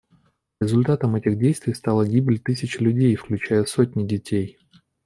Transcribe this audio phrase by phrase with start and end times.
[0.59, 4.57] Результатом этих действий стала гибель тысяч людей, включая сотни детей.